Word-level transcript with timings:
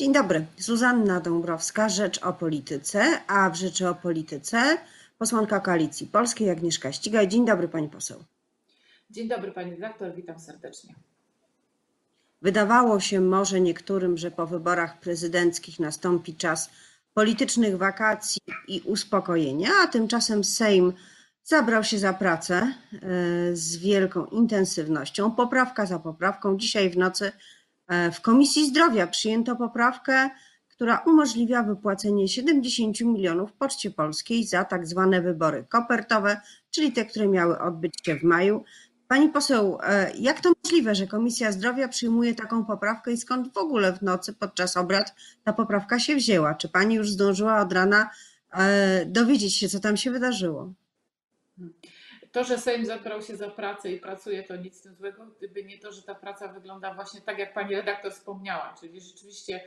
Dzień 0.00 0.12
dobry. 0.12 0.46
Zuzanna 0.58 1.20
Dąbrowska, 1.20 1.88
Rzecz 1.88 2.22
o 2.22 2.32
Polityce, 2.32 3.20
a 3.26 3.50
w 3.50 3.56
Rzeczy 3.56 3.88
o 3.88 3.94
Polityce 3.94 4.78
posłanka 5.18 5.60
Koalicji 5.60 6.06
Polskiej 6.06 6.50
Agnieszka 6.50 6.92
Ścigaj. 6.92 7.28
Dzień 7.28 7.46
dobry 7.46 7.68
pani 7.68 7.88
poseł. 7.88 8.24
Dzień 9.10 9.28
dobry 9.28 9.52
pani 9.52 9.70
redaktor, 9.70 10.14
witam 10.14 10.40
serdecznie. 10.40 10.94
Wydawało 12.42 13.00
się 13.00 13.20
może 13.20 13.60
niektórym, 13.60 14.18
że 14.18 14.30
po 14.30 14.46
wyborach 14.46 15.00
prezydenckich 15.00 15.80
nastąpi 15.80 16.34
czas 16.34 16.70
politycznych 17.14 17.76
wakacji 17.76 18.40
i 18.68 18.80
uspokojenia, 18.80 19.70
a 19.84 19.86
tymczasem 19.86 20.44
Sejm 20.44 20.92
zabrał 21.44 21.84
się 21.84 21.98
za 21.98 22.12
pracę 22.12 22.54
e, 22.56 22.98
z 23.52 23.76
wielką 23.76 24.26
intensywnością, 24.26 25.30
poprawka 25.30 25.86
za 25.86 25.98
poprawką. 25.98 26.56
Dzisiaj 26.56 26.90
w 26.90 26.96
nocy 26.96 27.32
w 28.12 28.20
Komisji 28.20 28.66
Zdrowia 28.66 29.06
przyjęto 29.06 29.56
poprawkę, 29.56 30.30
która 30.68 31.02
umożliwia 31.06 31.62
wypłacenie 31.62 32.28
70 32.28 33.00
milionów 33.00 33.52
Poczcie 33.52 33.90
Polskiej 33.90 34.46
za 34.46 34.64
tak 34.64 34.86
zwane 34.86 35.22
wybory 35.22 35.64
kopertowe, 35.68 36.40
czyli 36.70 36.92
te, 36.92 37.04
które 37.04 37.28
miały 37.28 37.58
odbyć 37.60 37.94
się 38.06 38.16
w 38.16 38.22
maju. 38.22 38.64
Pani 39.08 39.28
poseł, 39.28 39.78
e, 39.82 40.12
jak 40.18 40.40
to 40.40 40.52
możliwe, 40.64 40.94
że 40.94 41.06
Komisja 41.06 41.52
Zdrowia 41.52 41.88
przyjmuje 41.88 42.34
taką 42.34 42.64
poprawkę 42.64 43.12
i 43.12 43.16
skąd 43.16 43.54
w 43.54 43.56
ogóle 43.56 43.92
w 43.92 44.02
nocy 44.02 44.32
podczas 44.32 44.76
obrad 44.76 45.14
ta 45.44 45.52
poprawka 45.52 45.98
się 45.98 46.16
wzięła? 46.16 46.54
Czy 46.54 46.68
pani 46.68 46.94
już 46.94 47.10
zdążyła 47.10 47.60
od 47.60 47.72
rana 47.72 48.10
dowiedzieć 49.06 49.56
się, 49.56 49.68
co 49.68 49.80
tam 49.80 49.96
się 49.96 50.10
wydarzyło? 50.10 50.72
To, 52.32 52.44
że 52.44 52.58
Sejm 52.58 52.86
zabrał 52.86 53.22
się 53.22 53.36
za 53.36 53.50
pracę 53.50 53.92
i 53.92 54.00
pracuje, 54.00 54.42
to 54.42 54.56
nic 54.56 54.82
tym 54.82 54.94
złego, 54.94 55.26
gdyby 55.38 55.64
nie 55.64 55.78
to, 55.78 55.92
że 55.92 56.02
ta 56.02 56.14
praca 56.14 56.48
wygląda 56.48 56.94
właśnie 56.94 57.20
tak, 57.20 57.38
jak 57.38 57.54
pani 57.54 57.74
redaktor 57.74 58.12
wspomniała, 58.12 58.74
czyli 58.80 59.00
rzeczywiście 59.00 59.60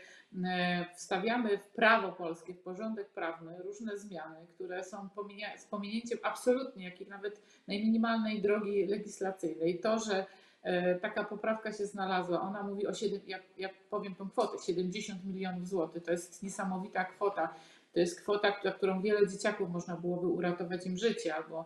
e, 0.45 0.85
wstawiamy 0.95 1.57
w 1.57 1.67
prawo 1.67 2.11
polskie, 2.11 2.53
w 2.53 2.59
porządek 2.59 3.09
prawny 3.09 3.57
różne 3.63 3.97
zmiany, 3.97 4.47
które 4.55 4.83
są 4.83 5.09
z 5.57 5.65
pominięciem 5.65 6.19
absolutnie 6.23 6.85
jakiej 6.85 7.07
nawet 7.07 7.41
najminimalnej 7.67 8.41
drogi 8.41 8.85
legislacyjnej. 8.85 9.79
To, 9.79 9.99
że 9.99 10.25
e, 10.63 10.95
taka 10.95 11.23
poprawka 11.23 11.73
się 11.73 11.85
znalazła, 11.85 12.41
ona 12.41 12.63
mówi 12.63 12.87
o 12.87 12.93
7, 12.93 13.21
jak, 13.27 13.43
jak 13.57 13.73
powiem 13.89 14.15
tą 14.15 14.29
kwotę, 14.29 14.57
70 14.65 15.25
milionów 15.25 15.67
złotych, 15.67 16.03
to 16.03 16.11
jest 16.11 16.43
niesamowita 16.43 17.05
kwota 17.05 17.53
to 17.93 17.99
jest 17.99 18.21
kwota, 18.21 18.53
za 18.63 18.71
którą 18.71 19.01
wiele 19.01 19.27
dzieciaków 19.27 19.69
można 19.69 19.95
byłoby 19.95 20.27
uratować 20.27 20.85
im 20.85 20.97
życie 20.97 21.35
albo 21.35 21.65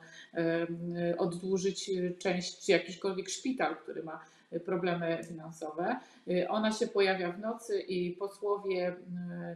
oddłużyć 1.18 1.92
część, 2.20 2.66
czy 2.66 2.72
jakiśkolwiek 2.72 3.30
szpital, 3.30 3.76
który 3.76 4.04
ma 4.04 4.26
problemy 4.66 5.24
finansowe. 5.28 6.00
Ona 6.50 6.72
się 6.72 6.88
pojawia 6.88 7.32
w 7.32 7.40
nocy 7.40 7.82
i 7.82 8.12
posłowie 8.12 8.96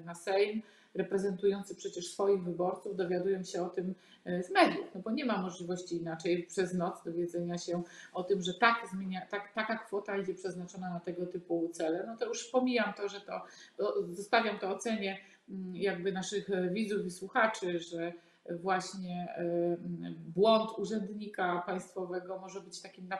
na 0.05 0.15
Sejm 0.15 0.61
reprezentujący 0.93 1.75
przecież 1.75 2.11
swoich 2.11 2.43
wyborców 2.43 2.95
dowiadują 2.95 3.43
się 3.43 3.63
o 3.63 3.69
tym 3.69 3.95
e, 4.25 4.43
z 4.43 4.51
mediów, 4.51 4.85
no 4.95 5.01
bo 5.01 5.11
nie 5.11 5.25
ma 5.25 5.41
możliwości 5.41 5.95
inaczej 5.95 6.43
przez 6.43 6.73
noc 6.73 7.03
dowiedzenia 7.03 7.57
się 7.57 7.83
o 8.13 8.23
tym, 8.23 8.41
że 8.41 8.53
tak 8.53 8.87
zmienia, 8.93 9.25
tak, 9.25 9.53
taka 9.53 9.77
kwota 9.77 10.17
idzie 10.17 10.33
przeznaczona 10.33 10.89
na 10.89 10.99
tego 10.99 11.25
typu 11.25 11.69
cele. 11.73 12.03
No 12.07 12.17
to 12.17 12.25
już 12.25 12.43
pomijam 12.43 12.93
to, 12.93 13.09
że 13.09 13.21
to 13.21 13.41
zostawiam 14.13 14.59
to 14.59 14.69
ocenie 14.69 15.17
Mm, 15.49 15.75
jakby 15.75 16.11
naszych 16.11 16.49
e, 16.49 16.69
widzów 16.69 17.05
i 17.05 17.11
słuchaczy, 17.11 17.79
że 17.79 18.13
właśnie 18.49 19.35
e, 19.37 19.77
błąd 20.35 20.71
urzędnika 20.77 21.63
państwowego 21.65 22.39
może 22.39 22.61
być 22.61 22.81
takim 22.81 23.07
na 23.07 23.17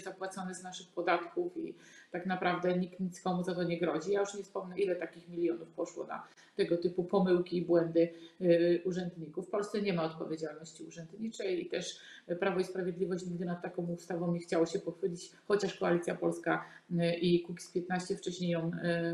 zapłacony 0.00 0.54
z 0.54 0.62
naszych 0.62 0.88
podatków 0.88 1.56
i 1.56 1.74
tak 2.12 2.26
naprawdę 2.26 2.78
nikt 2.78 3.00
nic 3.00 3.20
komu 3.20 3.44
za 3.44 3.54
to 3.54 3.62
nie 3.62 3.78
grozi. 3.78 4.12
Ja 4.12 4.20
już 4.20 4.34
nie 4.34 4.42
wspomnę, 4.42 4.78
ile 4.78 4.96
takich 4.96 5.28
milionów 5.28 5.68
poszło 5.68 6.06
na 6.06 6.26
tego 6.56 6.76
typu 6.76 7.04
pomyłki 7.04 7.56
i 7.56 7.62
błędy 7.62 8.08
e, 8.40 8.44
urzędników. 8.82 9.46
W 9.46 9.50
Polsce 9.50 9.82
nie 9.82 9.92
ma 9.92 10.04
odpowiedzialności 10.04 10.84
urzędniczej 10.84 11.66
i 11.66 11.68
też 11.68 12.00
Prawo 12.40 12.60
i 12.60 12.64
Sprawiedliwość 12.64 13.26
nigdy 13.26 13.44
nad 13.44 13.62
taką 13.62 13.82
ustawą 13.82 14.32
nie 14.32 14.40
chciało 14.40 14.66
się 14.66 14.78
pochylić, 14.78 15.32
chociaż 15.48 15.78
Koalicja 15.78 16.14
Polska 16.14 16.64
i 17.20 17.46
Kukiz15 17.48 18.16
wcześniej 18.16 18.50
ją 18.50 18.70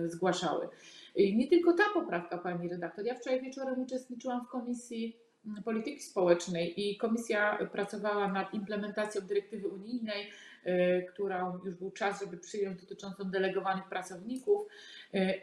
zgłaszały. 0.07 0.69
Nie 1.17 1.49
tylko 1.49 1.73
ta 1.73 1.85
poprawka, 1.95 2.39
pani 2.39 2.69
redaktor. 2.69 3.05
Ja 3.05 3.15
wczoraj 3.15 3.41
wieczorem 3.41 3.81
uczestniczyłam 3.81 4.45
w 4.45 4.49
Komisji 4.49 5.17
Polityki 5.65 6.03
Społecznej 6.03 6.91
i 6.91 6.97
komisja 6.97 7.59
pracowała 7.73 8.33
nad 8.33 8.55
implementacją 8.55 9.23
dyrektywy 9.23 9.69
unijnej, 9.69 10.31
y, 10.67 11.07
która 11.09 11.61
już 11.65 11.75
był 11.75 11.91
czas, 11.91 12.21
żeby 12.21 12.37
przyjąć 12.37 12.81
dotyczącą 12.81 13.25
delegowanych 13.25 13.89
pracowników. 13.89 14.67
Y, 15.15 15.41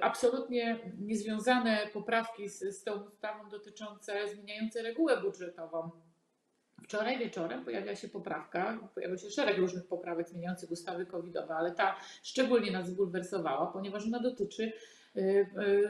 absolutnie 0.00 0.78
niezwiązane 0.98 1.78
poprawki 1.92 2.48
z, 2.48 2.58
z 2.58 2.84
tą 2.84 3.02
ustawą 3.02 3.48
dotyczące 3.48 4.28
zmieniające 4.28 4.82
regułę 4.82 5.20
budżetową 5.20 5.90
Wczoraj 6.88 7.18
wieczorem 7.18 7.64
pojawiła 7.64 7.94
się 7.94 8.08
poprawka, 8.08 8.78
pojawił 8.94 9.18
się 9.18 9.30
szereg 9.30 9.58
różnych 9.58 9.86
poprawek 9.86 10.28
zmieniających 10.28 10.70
ustawy 10.70 11.06
covidowe, 11.06 11.54
ale 11.54 11.72
ta 11.72 11.96
szczególnie 12.22 12.70
nas 12.70 12.88
zbulwersowała, 12.88 13.66
ponieważ 13.66 14.06
ona 14.06 14.20
dotyczy 14.20 14.72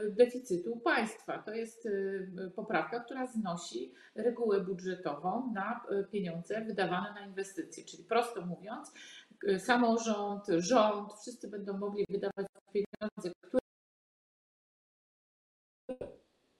deficytu 0.09 0.77
państwa. 0.77 1.37
To 1.37 1.53
jest 1.53 1.85
y, 1.85 2.51
poprawka, 2.55 2.99
która 2.99 3.27
znosi 3.27 3.93
regułę 4.15 4.61
budżetową 4.61 5.51
na 5.53 5.85
pieniądze 6.11 6.61
wydawane 6.65 7.13
na 7.13 7.25
inwestycje. 7.25 7.85
Czyli 7.85 8.03
prosto 8.03 8.45
mówiąc, 8.45 8.93
samorząd, 9.57 10.43
rząd, 10.57 11.13
wszyscy 11.21 11.47
będą 11.47 11.77
mogli 11.77 12.05
wydawać 12.09 12.47
pieniądze, 12.73 13.31
które 13.41 13.59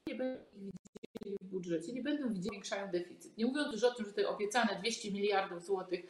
nie 0.08 0.16
będą 0.16 0.44
w 1.42 1.46
budżecie, 1.46 1.94
nie 1.94 2.04
będą 2.04 2.28
widzieli, 2.28 2.50
zwiększają 2.50 2.92
deficyt. 2.92 3.38
Nie 3.38 3.46
mówiąc 3.46 3.74
już 3.74 3.84
o 3.84 3.92
tym, 3.92 4.06
że 4.06 4.14
te 4.14 4.30
obiecane 4.30 4.80
200 4.80 5.12
miliardów 5.12 5.66
złotych 5.66 6.00
y, 6.00 6.08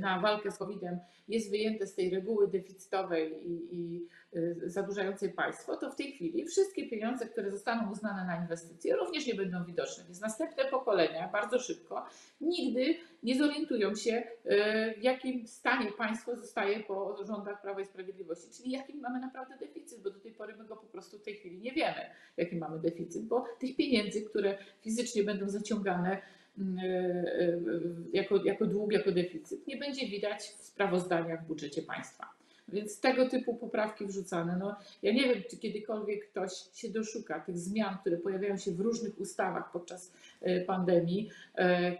na 0.00 0.20
walkę 0.20 0.50
z 0.50 0.58
COVID-em 0.58 0.98
jest 1.28 1.50
wyjęte 1.50 1.86
z 1.86 1.94
tej 1.94 2.10
reguły 2.10 2.48
deficytowej 2.48 3.48
i, 3.48 3.74
i 3.74 4.06
y, 4.36 4.56
zadłużającej 4.64 5.32
państwo, 5.32 5.76
to 5.76 5.90
w 5.90 5.96
tej 5.96 6.12
chwili 6.12 6.44
wszystkie 6.44 6.88
pieniądze, 6.88 7.26
które 7.26 7.50
zostaną 7.50 7.92
uznane 7.92 8.24
na 8.24 8.42
inwestycje, 8.42 8.96
również 8.96 9.26
nie 9.26 9.34
będą 9.34 9.64
widoczne. 9.64 10.04
Więc 10.04 10.20
następne 10.20 10.64
pokolenia 10.64 11.28
bardzo 11.32 11.58
szybko 11.58 12.06
nigdy 12.40 12.94
nie 13.22 13.38
zorientują 13.38 13.94
się, 13.94 14.12
y, 14.12 14.94
w 14.98 15.02
jakim 15.02 15.46
stanie 15.46 15.92
państwo 15.92 16.36
zostaje 16.36 16.80
po 16.80 17.24
rządach 17.24 17.62
Prawa 17.62 17.80
i 17.80 17.86
Sprawiedliwości, 17.86 18.50
czyli 18.56 18.70
jakim 18.70 19.00
mamy 19.00 19.20
naprawdę 19.20 19.54
deficyt, 19.60 20.02
bo 20.02 20.10
do 20.10 20.20
tej 20.20 20.32
pory 20.32 20.56
my 20.56 20.64
go 20.64 20.76
po 20.76 20.86
prostu 20.86 21.18
w 21.18 21.22
tej 21.22 21.34
chwili 21.34 21.60
nie 21.60 21.72
wiemy, 21.72 22.00
jaki 22.36 22.56
mamy 22.56 22.78
deficyt, 22.78 23.24
bo 23.24 23.46
tych 23.60 23.76
pieniędzy, 23.76 24.22
które 24.22 24.58
fizycznie 24.80 25.22
będą 25.22 25.48
zaciągane 25.48 26.22
jako, 28.12 28.44
jako 28.44 28.66
dług, 28.66 28.92
jako 28.92 29.12
deficyt, 29.12 29.66
nie 29.66 29.76
będzie 29.76 30.06
widać 30.06 30.40
w 30.42 30.62
sprawozdaniach 30.62 31.44
w 31.44 31.46
budżecie 31.46 31.82
państwa. 31.82 32.37
Więc 32.68 33.00
tego 33.00 33.28
typu 33.28 33.54
poprawki 33.54 34.06
wrzucane. 34.06 34.56
No, 34.56 34.76
ja 35.02 35.12
nie 35.12 35.22
wiem, 35.22 35.42
czy 35.50 35.56
kiedykolwiek 35.56 36.30
ktoś 36.30 36.52
się 36.74 36.88
doszuka 36.88 37.40
tych 37.40 37.58
zmian, 37.58 37.98
które 38.00 38.16
pojawiają 38.16 38.56
się 38.56 38.72
w 38.72 38.80
różnych 38.80 39.20
ustawach 39.20 39.72
podczas 39.72 40.12
e, 40.40 40.60
pandemii, 40.60 41.30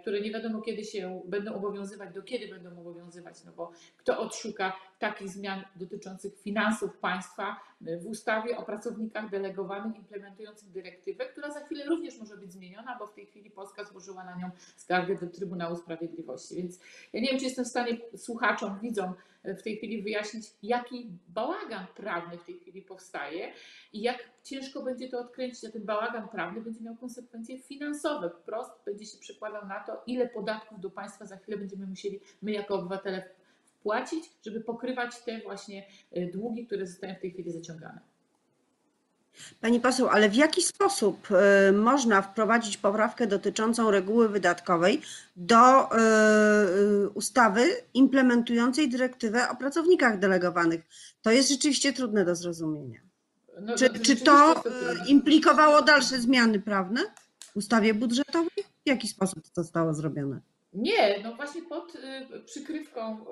które 0.01 0.21
nie 0.21 0.31
wiadomo 0.31 0.63
kiedy 0.63 0.85
się 0.85 1.23
będą 1.25 1.55
obowiązywać, 1.55 2.15
do 2.15 2.23
kiedy 2.23 2.49
będą 2.49 2.81
obowiązywać, 2.81 3.45
no 3.45 3.53
bo 3.57 3.73
kto 3.97 4.21
odszuka 4.21 4.73
takich 4.99 5.29
zmian 5.29 5.65
dotyczących 5.77 6.41
finansów 6.41 6.97
państwa 6.97 7.61
w 7.81 8.07
ustawie 8.07 8.57
o 8.57 8.63
pracownikach 8.63 9.31
delegowanych 9.31 9.97
implementujących 9.97 10.71
dyrektywę, 10.71 11.27
która 11.27 11.51
za 11.51 11.61
chwilę 11.61 11.85
również 11.85 12.19
może 12.19 12.37
być 12.37 12.53
zmieniona, 12.53 12.97
bo 12.99 13.07
w 13.07 13.15
tej 13.15 13.27
chwili 13.27 13.51
Polska 13.51 13.85
złożyła 13.85 14.25
na 14.25 14.37
nią 14.37 14.51
skargę 14.77 15.17
do 15.17 15.27
Trybunału 15.27 15.77
Sprawiedliwości. 15.77 16.55
Więc 16.55 16.81
ja 17.13 17.21
nie 17.21 17.29
wiem, 17.29 17.39
czy 17.39 17.45
jestem 17.45 17.65
w 17.65 17.69
stanie 17.69 17.99
słuchaczom, 18.17 18.79
widzom 18.83 19.15
w 19.45 19.63
tej 19.63 19.77
chwili 19.77 20.03
wyjaśnić, 20.03 20.45
jaki 20.63 21.11
bałagan 21.29 21.87
prawny 21.97 22.39
w 22.39 22.45
tej 22.45 22.59
chwili 22.59 22.83
powstaje 22.83 23.53
i 23.93 24.03
jak 24.03 24.19
ciężko 24.45 24.83
będzie 24.83 25.09
to 25.09 25.21
odkręcić, 25.21 25.65
a 25.65 25.73
ten 25.73 25.85
bałagan 25.85 26.29
prawny 26.29 26.61
będzie 26.61 26.81
miał 26.81 26.97
konsekwencje 26.97 27.59
finansowe. 27.59 28.31
Wprost 28.31 28.71
będzie 28.87 29.07
się 29.07 29.19
przekładał 29.19 29.67
na 29.67 29.81
to, 29.81 30.03
ile 30.07 30.29
podatków 30.29 30.81
do 30.81 30.91
państwa 30.91 31.27
za 31.27 31.37
chwilę 31.37 31.59
będziemy 31.59 31.87
musieli 31.87 32.21
my 32.43 32.53
jako 32.53 32.75
obywatele 32.75 33.29
płacić, 33.83 34.25
żeby 34.47 34.61
pokrywać 34.61 35.21
te 35.25 35.41
właśnie 35.41 35.87
e, 36.13 36.27
długi, 36.27 36.67
które 36.67 36.87
zostają 36.87 37.15
w 37.15 37.21
tej 37.21 37.31
chwili 37.31 37.53
zaciągane. 37.53 38.01
Pani 39.61 39.81
poseł, 39.81 40.09
ale 40.09 40.29
w 40.29 40.35
jaki 40.35 40.63
sposób 40.63 41.29
e, 41.31 41.73
można 41.73 42.23
wprowadzić 42.23 42.77
poprawkę 42.77 43.27
dotyczącą 43.27 43.91
reguły 43.91 44.29
wydatkowej 44.29 45.03
do 45.37 45.57
e, 45.57 47.09
ustawy 47.15 47.63
implementującej 47.95 48.89
dyrektywę 48.89 49.49
o 49.49 49.57
pracownikach 49.57 50.19
delegowanych? 50.19 50.81
To 51.23 51.31
jest 51.31 51.49
rzeczywiście 51.49 51.93
trudne 51.93 52.25
do 52.25 52.35
zrozumienia. 52.35 53.01
No, 53.61 53.77
czy, 53.77 53.91
no, 53.95 54.01
czy 54.03 54.17
to 54.17 54.63
implikowało 55.07 55.83
dalsze 55.83 56.21
zmiany 56.21 56.61
prawne 56.61 57.01
w 57.53 57.57
ustawie 57.57 57.95
budżetowej? 57.95 58.65
W 58.87 58.89
jaki 58.89 59.09
sposób 59.09 59.43
to 59.43 59.63
zostało 59.63 59.95
zrobione? 59.95 60.41
Nie, 60.73 61.21
no 61.23 61.37
właśnie 61.37 61.63
pod 61.63 61.95
y, 61.95 62.41
przykrywką 62.47 63.25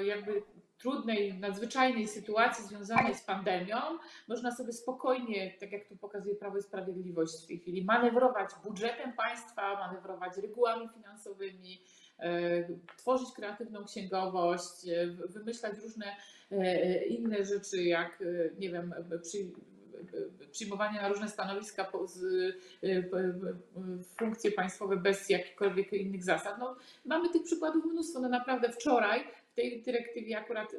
y, 0.00 0.04
jakby 0.04 0.42
trudnej, 0.78 1.38
nadzwyczajnej 1.38 2.08
sytuacji 2.08 2.64
związanej 2.64 3.14
z 3.14 3.22
pandemią, 3.22 3.76
można 4.28 4.56
sobie 4.56 4.72
spokojnie, 4.72 5.54
tak 5.60 5.72
jak 5.72 5.88
tu 5.88 5.96
pokazuje 5.96 6.34
Prawo 6.34 6.58
i 6.58 6.62
Sprawiedliwość 6.62 7.44
w 7.44 7.46
tej 7.46 7.58
chwili, 7.58 7.84
manewrować 7.84 8.50
budżetem 8.64 9.12
państwa, 9.12 9.74
manewrować 9.74 10.36
regułami 10.36 10.88
finansowymi, 10.88 11.82
e, 12.18 12.68
tworzyć 12.96 13.28
kreatywną 13.36 13.84
księgowość, 13.84 14.88
e, 14.88 15.06
wymyślać 15.06 15.78
różne 15.82 16.16
e, 16.52 17.04
inne 17.06 17.44
rzeczy, 17.44 17.82
jak 17.82 18.22
nie 18.58 18.70
wiem, 18.70 18.94
przy, 19.22 19.38
przyjmowanie 20.50 21.00
na 21.00 21.08
różne 21.08 21.28
stanowiska, 21.28 21.92
funkcje 24.18 24.52
państwowe 24.52 24.96
bez 24.96 25.30
jakichkolwiek 25.30 25.92
innych 25.92 26.24
zasad. 26.24 26.58
No, 26.58 26.76
mamy 27.04 27.28
tych 27.28 27.42
przykładów 27.42 27.84
mnóstwo. 27.84 28.20
No 28.20 28.28
naprawdę 28.28 28.72
wczoraj 28.72 29.24
tej 29.58 29.82
dyrektywie 29.82 30.38
akurat, 30.38 30.76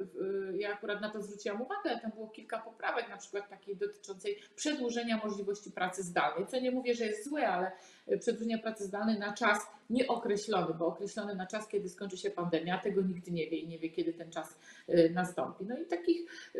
ja 0.53 0.73
akurat 0.73 1.01
na 1.01 1.09
to 1.09 1.21
zwróciłam 1.21 1.61
uwagę, 1.61 1.99
tam 2.01 2.11
było 2.11 2.27
kilka 2.27 2.59
poprawek, 2.59 3.09
na 3.09 3.17
przykład 3.17 3.49
takiej 3.49 3.75
dotyczącej 3.75 4.39
przedłużenia 4.55 5.17
możliwości 5.23 5.71
pracy 5.71 6.03
zdalnej, 6.03 6.47
co 6.47 6.59
nie 6.59 6.71
mówię, 6.71 6.95
że 6.95 7.05
jest 7.05 7.29
złe, 7.29 7.47
ale 7.47 7.71
przedłużenia 8.19 8.57
pracy 8.57 8.83
zdalnej 8.83 9.19
na 9.19 9.33
czas 9.33 9.59
nieokreślony, 9.89 10.73
bo 10.73 10.87
określony 10.87 11.35
na 11.35 11.47
czas, 11.47 11.67
kiedy 11.67 11.89
skończy 11.89 12.17
się 12.17 12.29
pandemia, 12.29 12.77
tego 12.77 13.01
nigdy 13.01 13.31
nie 13.31 13.49
wie 13.49 13.57
i 13.57 13.67
nie 13.67 13.79
wie, 13.79 13.89
kiedy 13.89 14.13
ten 14.13 14.31
czas 14.31 14.57
y, 14.89 15.11
nastąpi. 15.13 15.65
No 15.65 15.77
i 15.77 15.85
takich 15.85 16.21
y, 16.55 16.59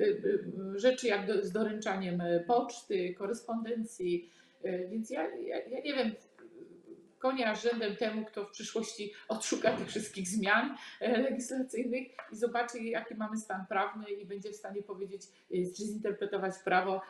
y, 0.75 0.79
rzeczy 0.79 1.07
jak 1.07 1.27
do, 1.27 1.45
z 1.45 1.51
doręczaniem 1.51 2.21
poczty, 2.47 3.13
korespondencji, 3.13 4.29
więc 4.89 5.09
ja, 5.09 5.35
ja, 5.35 5.57
ja 5.57 5.79
nie 5.81 5.93
wiem, 5.93 6.11
konia 7.19 7.55
rzędem 7.55 7.95
temu, 7.95 8.25
kto 8.25 8.45
w 8.45 8.51
przyszłości 8.51 9.13
odszuka 9.27 9.77
tych 9.77 9.87
wszystkich 9.87 10.27
zmian 10.27 10.77
e, 10.99 11.17
legislacyjnych 11.17 12.07
i 12.31 12.35
zobaczy, 12.35 12.79
jaki 12.79 13.15
mamy 13.15 13.37
stan 13.37 13.65
prawny 13.65 14.11
i 14.11 14.25
będzie 14.25 14.51
w 14.51 14.55
stanie 14.55 14.83
powiedzieć, 14.83 15.21
e, 15.23 15.55
czy 15.77 15.83
zinterpretować 15.83 16.53
prawo, 16.63 17.01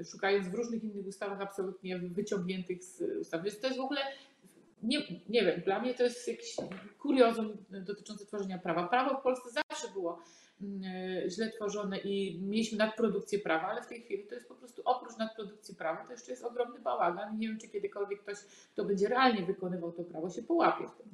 e, 0.00 0.04
szukając 0.04 0.48
w 0.48 0.54
różnych 0.54 0.84
innych 0.84 1.06
ustawach 1.06 1.40
absolutnie 1.40 1.98
wyciągniętych 1.98 2.84
z 2.84 3.00
ustawy. 3.20 3.44
Więc 3.44 3.60
to 3.60 3.66
jest 3.66 3.78
w 3.78 3.84
ogóle 3.84 4.00
nie, 4.82 4.98
nie 5.28 5.44
wiem, 5.44 5.60
dla 5.60 5.80
mnie 5.80 5.94
to 5.94 6.02
jest 6.02 6.28
jakiś 6.28 6.56
kuriozum 6.98 7.56
dotyczący 7.70 8.26
tworzenia 8.26 8.58
prawa. 8.58 8.88
Prawo 8.88 9.20
w 9.20 9.22
Polsce 9.22 9.50
zawsze 9.50 9.88
było 9.92 10.12
e, 10.12 10.45
źle 11.28 11.50
tworzone 11.50 11.98
i 11.98 12.40
mieliśmy 12.42 12.78
nadprodukcję 12.78 13.38
prawa, 13.38 13.68
ale 13.68 13.82
w 13.82 13.86
tej 13.86 14.02
chwili 14.02 14.26
to 14.26 14.34
jest 14.34 14.48
po 14.48 14.54
prostu 14.54 14.82
oprócz 14.84 15.16
nadprodukcji 15.16 15.74
prawa, 15.74 16.04
to 16.04 16.12
jeszcze 16.12 16.30
jest 16.30 16.44
ogromny 16.44 16.80
bałagan. 16.80 17.38
Nie 17.38 17.48
wiem, 17.48 17.58
czy 17.58 17.68
kiedykolwiek 17.68 18.22
ktoś, 18.22 18.36
kto 18.72 18.84
będzie 18.84 19.08
realnie 19.08 19.46
wykonywał 19.46 19.92
to 19.92 20.04
prawo, 20.04 20.30
się 20.30 20.42
połapie 20.42 20.84
w 20.88 21.02
tym. 21.02 21.06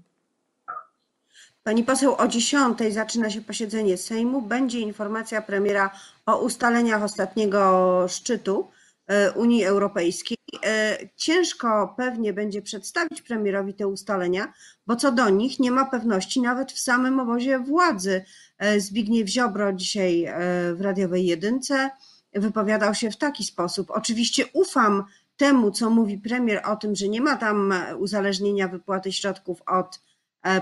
Pani 1.64 1.84
poseł, 1.84 2.14
o 2.18 2.28
10 2.28 2.78
zaczyna 2.90 3.30
się 3.30 3.40
posiedzenie 3.40 3.96
Sejmu. 3.96 4.42
Będzie 4.42 4.80
informacja 4.80 5.42
premiera 5.42 5.90
o 6.26 6.38
ustaleniach 6.38 7.02
ostatniego 7.02 8.04
szczytu 8.08 8.68
e, 9.06 9.32
Unii 9.32 9.64
Europejskiej. 9.64 10.41
E, 10.64 10.98
ciężko 11.16 11.94
pewnie 11.96 12.32
będzie 12.32 12.62
przedstawić 12.62 13.22
premierowi 13.22 13.74
te 13.74 13.86
ustalenia, 13.86 14.52
bo 14.86 14.96
co 14.96 15.12
do 15.12 15.30
nich 15.30 15.60
nie 15.60 15.70
ma 15.70 15.84
pewności 15.84 16.40
nawet 16.40 16.72
w 16.72 16.78
samym 16.78 17.20
obozie 17.20 17.58
władzy. 17.58 18.24
E, 18.58 18.80
Zbigniew 18.80 19.28
Ziobro 19.28 19.72
dzisiaj 19.72 20.24
e, 20.24 20.34
w 20.74 20.80
radiowej 20.80 21.26
jedynce 21.26 21.90
wypowiadał 22.34 22.94
się 22.94 23.10
w 23.10 23.16
taki 23.16 23.44
sposób. 23.44 23.90
Oczywiście 23.90 24.44
ufam 24.52 25.04
temu, 25.36 25.70
co 25.70 25.90
mówi 25.90 26.18
premier 26.18 26.62
o 26.64 26.76
tym, 26.76 26.94
że 26.94 27.08
nie 27.08 27.20
ma 27.20 27.36
tam 27.36 27.74
uzależnienia 27.98 28.68
wypłaty 28.68 29.12
środków 29.12 29.62
od 29.66 30.00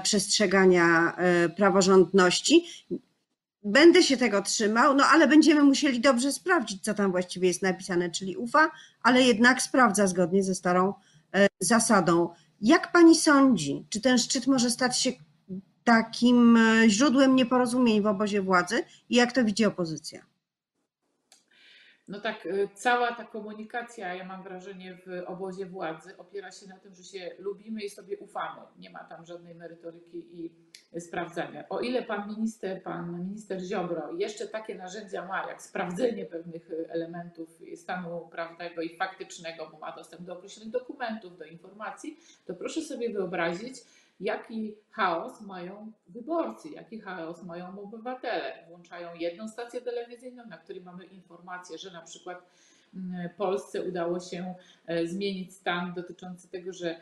przestrzegania 0.02 1.16
praworządności. 1.56 2.64
Będę 3.64 4.02
się 4.02 4.16
tego 4.16 4.42
trzymał, 4.42 4.94
no 4.94 5.04
ale 5.04 5.28
będziemy 5.28 5.62
musieli 5.62 6.00
dobrze 6.00 6.32
sprawdzić, 6.32 6.82
co 6.82 6.94
tam 6.94 7.10
właściwie 7.10 7.48
jest 7.48 7.62
napisane, 7.62 8.10
czyli 8.10 8.36
ufa, 8.36 8.70
ale 9.02 9.22
jednak 9.22 9.62
sprawdza 9.62 10.06
zgodnie 10.06 10.42
ze 10.42 10.54
starą 10.54 10.94
e, 11.34 11.46
zasadą. 11.60 12.28
Jak 12.60 12.92
pani 12.92 13.16
sądzi, 13.16 13.86
czy 13.88 14.00
ten 14.00 14.18
szczyt 14.18 14.46
może 14.46 14.70
stać 14.70 14.98
się 14.98 15.12
takim 15.84 16.56
e, 16.56 16.90
źródłem 16.90 17.36
nieporozumień 17.36 18.02
w 18.02 18.06
obozie 18.06 18.42
władzy 18.42 18.84
i 19.08 19.16
jak 19.16 19.32
to 19.32 19.44
widzi 19.44 19.64
opozycja? 19.64 20.29
No 22.10 22.20
tak, 22.20 22.46
y, 22.46 22.68
cała 22.74 23.14
ta 23.14 23.24
komunikacja, 23.24 24.14
ja 24.14 24.24
mam 24.24 24.42
wrażenie, 24.42 24.98
w 25.06 25.22
obozie 25.26 25.66
władzy 25.66 26.16
opiera 26.16 26.50
się 26.50 26.68
na 26.68 26.78
tym, 26.78 26.94
że 26.94 27.04
się 27.04 27.30
lubimy 27.38 27.82
i 27.82 27.90
sobie 27.90 28.18
ufamy. 28.18 28.60
Nie 28.78 28.90
ma 28.90 29.04
tam 29.04 29.26
żadnej 29.26 29.54
merytoryki 29.54 30.26
i 30.40 30.50
sprawdzania. 31.00 31.68
O 31.68 31.80
ile 31.80 32.02
pan 32.02 32.28
minister, 32.28 32.82
pan 32.82 33.24
minister 33.24 33.60
Ziobro 33.60 34.12
jeszcze 34.12 34.48
takie 34.48 34.74
narzędzia 34.74 35.26
ma, 35.26 35.46
jak 35.48 35.62
sprawdzenie 35.62 36.26
pewnych 36.26 36.70
y, 36.70 36.90
elementów 36.90 37.58
stanu 37.76 38.28
prawnego 38.30 38.82
i 38.82 38.96
faktycznego, 38.96 39.68
bo 39.72 39.78
ma 39.78 39.92
dostęp 39.96 40.22
do 40.22 40.32
określonych 40.32 40.72
dokumentów, 40.72 41.38
do 41.38 41.44
informacji, 41.44 42.18
to 42.46 42.54
proszę 42.54 42.82
sobie 42.82 43.12
wyobrazić, 43.12 43.74
jaki 44.20 44.74
chaos 44.90 45.40
mają 45.40 45.92
wyborcy, 46.08 46.68
jaki 46.70 47.00
chaos 47.00 47.42
mają 47.42 47.80
obywatele. 47.82 48.64
Włączają 48.68 49.14
jedną 49.14 49.48
stację 49.48 49.80
telewizyjną, 49.80 50.46
na 50.46 50.58
której 50.58 50.82
mamy 50.82 51.04
informację, 51.04 51.78
że 51.78 51.90
na 51.90 52.02
przykład 52.02 52.42
mm, 52.94 53.30
Polsce 53.36 53.82
udało 53.82 54.20
się 54.20 54.54
e, 54.86 55.06
zmienić 55.06 55.54
stan 55.54 55.94
dotyczący 55.94 56.48
tego, 56.48 56.72
że 56.72 57.00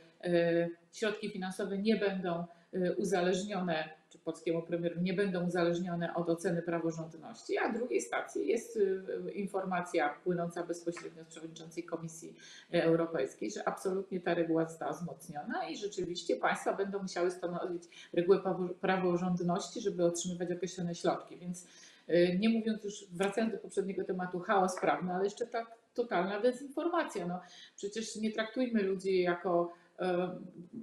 środki 0.93 1.31
finansowe 1.31 1.79
nie 1.79 1.97
będą 1.97 2.45
e, 2.73 2.93
uzależnione 2.97 3.99
czy 4.09 4.19
polskiemu 4.19 4.63
premierowi 4.63 5.03
nie 5.03 5.15
będą 5.15 5.47
uzależnione 5.47 6.15
od 6.15 6.29
oceny 6.29 6.63
praworządności, 6.63 7.59
a 7.59 7.73
drugiej 7.73 8.01
stacji 8.01 8.49
jest 8.49 8.77
y, 8.77 9.03
informacja 9.35 10.15
płynąca 10.25 10.65
bezpośrednio 10.65 11.25
z 11.25 11.27
przewodniczącej 11.27 11.85
Komisji 11.85 12.35
Europejskiej, 12.73 13.51
że 13.51 13.69
absolutnie 13.69 14.21
ta 14.21 14.35
reguła 14.35 14.65
została 14.65 14.93
wzmocniona 14.93 15.69
i 15.69 15.77
rzeczywiście 15.77 16.37
państwa 16.37 16.77
będą 16.77 17.03
musiały 17.03 17.31
stanowić 17.31 17.83
regułę 18.13 18.41
praworządności, 18.81 19.81
żeby 19.81 20.05
otrzymywać 20.05 20.53
określone 20.53 20.95
środki. 20.95 21.37
Więc 21.37 21.67
y, 22.09 22.39
nie 22.41 22.49
mówiąc 22.49 22.85
już, 22.85 23.05
wracając 23.13 23.53
do 23.53 23.59
poprzedniego 23.59 24.05
tematu, 24.05 24.41
chaos 24.41 24.81
prawny, 24.81 25.13
ale 25.13 25.25
jeszcze 25.25 25.47
ta 25.47 25.67
totalna 25.95 26.41
dezinformacja. 26.41 27.27
No, 27.27 27.41
przecież 27.77 28.17
nie 28.17 28.33
traktujmy 28.33 28.83
ludzi 28.83 29.23
jako 29.23 29.73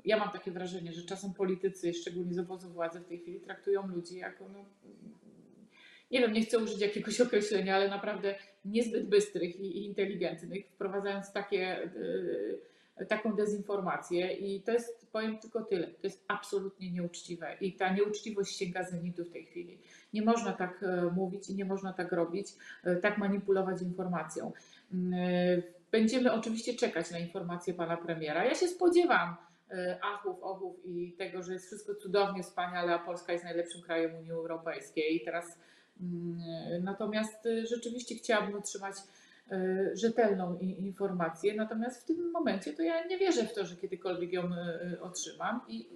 ja 0.06 0.18
mam 0.18 0.32
takie 0.32 0.52
wrażenie, 0.52 0.94
że 0.94 1.02
czasem 1.02 1.34
politycy, 1.34 1.94
szczególnie 1.94 2.34
z 2.34 2.40
obozu 2.40 2.70
władzy 2.70 3.00
w 3.00 3.06
tej 3.06 3.20
chwili, 3.20 3.40
traktują 3.40 3.88
ludzi 3.88 4.18
jako, 4.18 4.50
no, 4.50 4.66
nie 6.12 6.20
wiem, 6.20 6.34
nie 6.34 6.42
chcę 6.42 6.60
użyć 6.60 6.82
jakiegoś 6.82 7.22
określenia, 7.28 7.76
ale 7.76 7.90
naprawdę 7.90 8.36
niezbyt 8.66 9.10
bystrych 9.10 9.60
i 9.60 9.86
inteligentnych, 9.86 10.66
wprowadzając 10.68 11.34
takie, 11.34 11.90
e, 12.98 13.06
taką 13.06 13.36
dezinformację. 13.36 14.34
I 14.34 14.62
to 14.62 14.72
jest, 14.72 15.12
powiem 15.12 15.38
tylko 15.38 15.64
tyle, 15.64 15.88
to 15.88 16.08
jest 16.08 16.26
absolutnie 16.28 16.92
nieuczciwe. 16.92 17.58
I 17.62 17.74
ta 17.74 17.94
nieuczciwość 17.94 18.58
sięga 18.58 18.84
zenitu 18.84 19.26
w 19.26 19.30
tej 19.30 19.46
chwili. 19.46 19.78
Nie 20.14 20.22
można 20.22 20.54
tak 20.54 20.84
e, 20.84 21.12
mówić 21.16 21.50
i 21.50 21.56
nie 21.56 21.66
można 21.66 21.94
tak 21.94 22.12
robić, 22.12 22.48
e, 22.84 22.96
tak 22.96 23.18
manipulować 23.18 23.82
informacją. 23.82 24.52
Będziemy 25.92 26.34
oczywiście 26.34 26.74
czekać 26.74 27.12
na 27.12 27.20
informacje 27.20 27.74
pana 27.74 27.98
premiera. 27.98 28.46
Ja 28.46 28.56
się 28.56 28.68
spodziewam 28.68 29.36
e, 29.72 30.00
achów, 30.04 30.44
ochów 30.44 30.86
i 30.86 31.12
tego, 31.18 31.44
że 31.44 31.54
jest 31.54 31.68
wszystko 31.68 31.96
cudownie, 31.96 32.44
wspaniale, 32.44 32.94
a 32.94 33.00
Polska 33.00 33.34
jest 33.34 33.46
najlepszym 33.46 33.82
krajem 33.82 34.16
Unii 34.16 34.32
Europejskiej. 34.32 35.22
Teraz 35.26 35.60
mm, 36.02 36.84
natomiast 36.84 37.46
e, 37.46 37.66
rzeczywiście 37.66 38.16
chciałabym 38.16 38.56
otrzymać 38.56 38.96
e, 39.52 39.58
rzetelną 39.94 40.58
informację, 40.60 41.56
natomiast 41.56 42.02
w 42.02 42.06
tym 42.06 42.32
momencie 42.32 42.74
to 42.74 42.84
ja 42.84 43.08
nie 43.08 43.18
wierzę 43.18 43.48
w 43.48 43.54
to, 43.54 43.66
że 43.66 43.76
kiedykolwiek 43.76 44.34
ją 44.34 44.50
otrzymam 45.02 45.62
i 45.68 45.90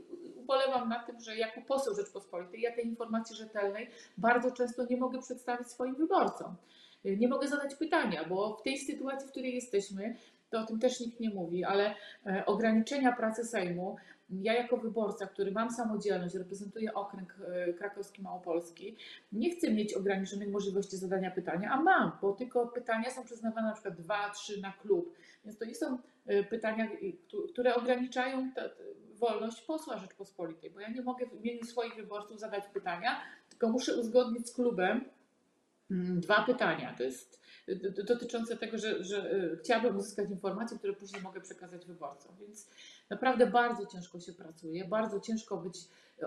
ubolewam 0.50 0.89
na 0.89 1.03
tym, 1.03 1.19
że 1.19 1.36
jako 1.36 1.62
poseł 1.62 1.96
Rzeczpospolitej 1.96 2.62
ja 2.62 2.75
tej 2.75 2.86
informacji 2.86 3.36
rzetelnej 3.36 3.89
bardzo 4.17 4.51
często 4.51 4.86
nie 4.86 4.98
mogę 4.98 5.19
przedstawić 5.19 5.67
swoim 5.67 5.96
wyborcom. 5.96 6.55
Nie 7.03 7.27
mogę 7.27 7.48
zadać 7.48 7.75
pytania, 7.75 8.25
bo 8.29 8.58
w 8.58 8.63
tej 8.63 8.77
sytuacji, 8.77 9.27
w 9.27 9.32
której 9.32 9.56
jesteśmy, 9.56 10.15
to 10.50 10.60
o 10.60 10.65
tym 10.65 10.79
też 10.79 11.00
nikt 11.00 11.20
nie 11.20 11.29
mówi, 11.29 11.63
ale 11.63 11.96
e, 12.25 12.46
ograniczenia 12.46 13.12
pracy 13.12 13.46
Sejmu, 13.46 13.96
ja 14.29 14.53
jako 14.53 14.77
wyborca, 14.77 15.27
który 15.27 15.51
mam 15.51 15.72
samodzielność, 15.72 16.36
reprezentuję 16.36 16.94
okręg 16.94 17.36
e, 17.48 17.74
krakowski 17.74 18.22
małopolski, 18.22 18.98
nie 19.32 19.50
chcę 19.50 19.72
mieć 19.72 19.94
ograniczonych 19.94 20.50
możliwości 20.50 20.98
zadania 20.98 21.32
pytania, 21.32 21.72
a 21.72 21.82
mam, 21.82 22.12
bo 22.22 22.34
tylko 22.34 22.68
pytania 22.68 23.10
są 23.10 23.24
przyznawane 23.24 23.68
na 23.68 23.74
przykład 23.74 23.96
dwa, 23.96 24.29
trzy 24.29 24.62
na 24.62 24.74
klub. 24.82 25.15
Więc 25.46 25.58
to 25.58 25.65
nie 25.65 25.75
są 25.75 25.98
e, 26.25 26.44
pytania, 26.44 26.88
które 27.53 27.75
ograniczają 27.75 28.51
wolność 29.20 29.62
posła 29.62 29.98
Rzeczpospolitej, 29.98 30.70
bo 30.70 30.79
ja 30.79 30.89
nie 30.89 31.01
mogę 31.01 31.25
w 31.25 31.46
imieniu 31.46 31.63
swoich 31.63 31.96
wyborców 31.96 32.39
zadać 32.39 32.63
pytania, 32.74 33.22
tylko 33.50 33.70
muszę 33.70 33.96
uzgodnić 33.96 34.50
z 34.50 34.53
klubem, 34.53 35.06
dwa 35.89 36.43
pytania. 36.43 36.96
To 36.98 37.03
jest 37.03 37.39
dotyczące 38.08 38.58
tego, 38.58 38.77
że, 38.77 39.03
że 39.03 39.31
e, 39.31 39.58
chciałabym 39.58 39.98
uzyskać 39.98 40.29
informacje, 40.29 40.77
które 40.77 40.93
później 40.93 41.22
mogę 41.22 41.41
przekazać 41.41 41.86
wyborcom. 41.86 42.36
Więc 42.39 42.67
Naprawdę 43.10 43.48
bardzo 43.48 43.86
ciężko 43.86 44.19
się 44.19 44.34
pracuje, 44.34 44.86
bardzo 44.86 45.19
ciężko 45.19 45.58
być 45.58 45.77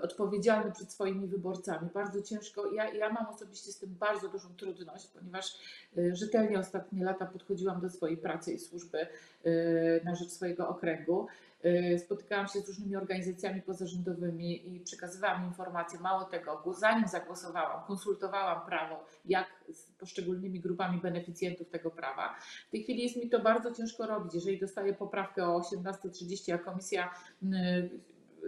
odpowiedzialny 0.03 0.73
przed 0.73 0.93
swoimi 0.93 1.27
wyborcami. 1.27 1.89
Bardzo 1.95 2.23
ciężko. 2.23 2.73
Ja, 2.73 2.95
ja 2.95 3.13
mam 3.13 3.27
osobiście 3.27 3.73
z 3.73 3.79
tym 3.79 3.95
bardzo 4.01 4.29
dużą 4.29 4.49
trudność, 4.57 5.07
ponieważ 5.07 5.57
y, 5.99 6.17
rzetelnie 6.17 6.59
ostatnie 6.59 7.05
lata 7.05 7.27
podchodziłam 7.27 7.81
do 7.81 7.91
swojej 7.91 8.17
pracy 8.17 8.53
i 8.53 8.59
służby 8.59 9.07
y, 9.47 10.01
na 10.05 10.15
rzecz 10.15 10.29
swojego 10.29 10.69
okręgu. 10.69 11.27
Y, 11.65 11.99
spotykałam 11.99 12.49
się 12.49 12.61
z 12.61 12.69
różnymi 12.69 12.97
organizacjami 12.97 13.63
pozarządowymi 13.63 14.75
i 14.75 14.81
przekazywałam 14.81 15.45
informacje. 15.45 16.01
Mało 16.01 16.25
tego, 16.25 16.63
zanim 16.79 17.09
zagłosowałam, 17.09 17.87
konsultowałam 17.87 18.67
prawo, 18.67 19.05
jak 19.25 19.65
z 19.73 19.93
poszczególnymi 19.93 20.61
grupami 20.61 21.01
beneficjentów 21.01 21.69
tego 21.69 21.91
prawa. 21.91 22.37
W 22.69 22.71
tej 22.71 22.83
chwili 22.83 23.03
jest 23.03 23.17
mi 23.17 23.29
to 23.29 23.41
bardzo 23.41 23.73
ciężko 23.73 24.07
robić. 24.07 24.35
Jeżeli 24.35 24.59
dostaję 24.59 24.95
poprawkę 24.95 25.49
o 25.49 25.61
18.30, 25.61 26.53
a 26.53 26.59
komisja 26.59 27.15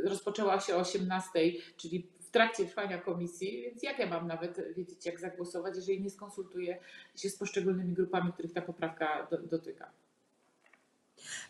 rozpoczęła 0.04 0.61
się 0.61 0.76
o 0.76 0.78
18, 0.78 1.30
czyli 1.76 2.09
w 2.21 2.30
trakcie 2.30 2.66
trwania 2.66 2.99
komisji, 2.99 3.62
więc 3.62 3.83
jak 3.83 3.99
ja 3.99 4.06
mam 4.06 4.26
nawet 4.26 4.75
wiedzieć, 4.76 5.06
jak 5.06 5.21
zagłosować, 5.21 5.76
jeżeli 5.76 6.00
nie 6.00 6.11
skonsultuję 6.11 6.78
się 7.16 7.28
z 7.28 7.37
poszczególnymi 7.37 7.92
grupami, 7.92 8.33
których 8.33 8.52
ta 8.52 8.62
poprawka 8.62 9.26
do, 9.30 9.38
dotyka. 9.38 9.90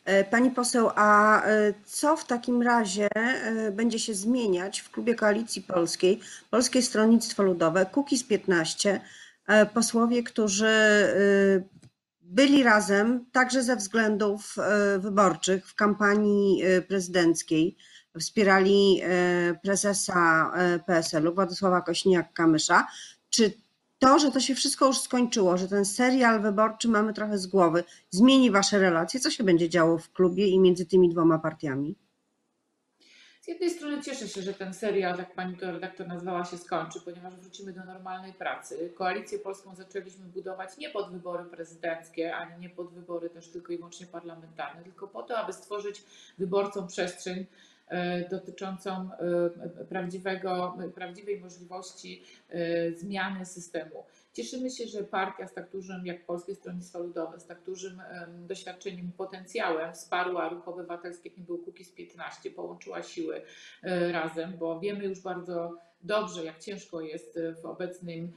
E, 0.04 0.24
pani 0.24 0.50
poseł, 0.50 0.90
a 0.94 1.42
e, 1.42 1.74
co 1.84 2.16
w 2.16 2.26
takim 2.26 2.62
razie 2.62 3.08
e, 3.14 3.72
będzie 3.72 3.98
się 3.98 4.14
zmieniać 4.14 4.80
w 4.80 4.90
klubie 4.90 5.14
Koalicji 5.14 5.62
Polskiej, 5.62 6.20
Polskie 6.50 6.82
Stronnictwo 6.82 7.42
Ludowe, 7.42 7.86
Kukiz 7.86 8.24
15, 8.24 9.00
posłowie, 9.74 10.22
którzy 10.22 10.72
byli 12.20 12.62
razem 12.62 13.26
także 13.32 13.62
ze 13.62 13.76
względów 13.76 14.56
wyborczych 14.98 15.68
w 15.68 15.74
kampanii 15.74 16.62
prezydenckiej, 16.88 17.76
wspierali 18.20 19.02
prezesa 19.62 20.50
PSL-u 20.86 21.34
Władysława 21.34 21.80
Kośniak-Kamysza. 21.80 22.84
Czy 23.30 23.52
to, 23.98 24.18
że 24.18 24.30
to 24.30 24.40
się 24.40 24.54
wszystko 24.54 24.86
już 24.86 24.98
skończyło, 24.98 25.56
że 25.56 25.68
ten 25.68 25.84
serial 25.84 26.42
wyborczy 26.42 26.88
mamy 26.88 27.12
trochę 27.12 27.38
z 27.38 27.46
głowy, 27.46 27.84
zmieni 28.10 28.50
wasze 28.50 28.78
relacje? 28.78 29.20
Co 29.20 29.30
się 29.30 29.44
będzie 29.44 29.68
działo 29.68 29.98
w 29.98 30.12
klubie 30.12 30.46
i 30.46 30.60
między 30.60 30.86
tymi 30.86 31.08
dwoma 31.08 31.38
partiami? 31.38 31.96
Z 33.44 33.48
jednej 33.48 33.70
strony 33.70 34.02
cieszę 34.02 34.28
się, 34.28 34.42
że 34.42 34.54
ten 34.54 34.74
serial, 34.74 35.18
jak 35.18 35.34
pani 35.34 35.56
to 35.56 35.72
redaktor 35.72 36.06
nazwała, 36.08 36.44
się 36.44 36.58
skończy, 36.58 37.00
ponieważ 37.00 37.34
wrócimy 37.34 37.72
do 37.72 37.84
normalnej 37.84 38.32
pracy. 38.32 38.92
Koalicję 38.94 39.38
polską 39.38 39.74
zaczęliśmy 39.74 40.24
budować 40.24 40.78
nie 40.78 40.90
pod 40.90 41.12
wybory 41.12 41.44
prezydenckie, 41.44 42.36
ani 42.36 42.60
nie 42.60 42.70
pod 42.70 42.92
wybory 42.94 43.30
też 43.30 43.48
tylko 43.48 43.72
i 43.72 43.76
wyłącznie 43.76 44.06
parlamentarne, 44.06 44.82
tylko 44.82 45.08
po 45.08 45.22
to, 45.22 45.38
aby 45.38 45.52
stworzyć 45.52 46.02
wyborcom 46.38 46.86
przestrzeń 46.88 47.46
dotyczącą 48.30 49.08
e, 49.80 49.84
prawdziwego, 49.84 50.78
prawdziwej 50.94 51.40
możliwości 51.40 52.22
e, 52.48 52.92
zmiany 52.92 53.46
systemu. 53.46 54.04
Cieszymy 54.32 54.70
się, 54.70 54.86
że 54.86 55.04
partia 55.04 55.48
z 55.48 55.54
tak 55.54 55.70
dużym 55.70 56.06
jak 56.06 56.26
Polskie 56.26 56.54
Stronnictwo 56.54 56.98
Ludowe, 56.98 57.40
z 57.40 57.46
tak 57.46 57.62
dużym 57.62 58.02
doświadczeniem 58.38 59.12
potencjałem 59.16 59.92
wsparła 59.92 60.48
ruch 60.48 60.68
obywatelski, 60.68 61.28
jakim 61.28 61.44
był 61.44 61.58
Kukiz 61.58 61.92
15, 61.92 62.50
połączyła 62.50 63.02
siły 63.02 63.42
razem, 64.12 64.56
bo 64.58 64.80
wiemy 64.80 65.04
już 65.04 65.20
bardzo 65.20 65.78
dobrze, 66.04 66.44
jak 66.44 66.58
ciężko 66.58 67.00
jest 67.00 67.38
w 67.62 67.66
obecnym 67.66 68.32